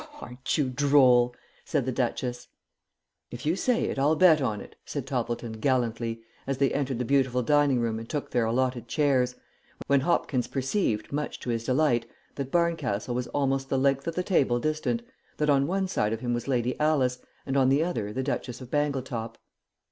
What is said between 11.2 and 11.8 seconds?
to his